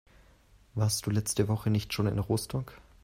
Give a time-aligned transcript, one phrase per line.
[0.73, 2.73] Warst du letzte Woche nicht schon in Rostock?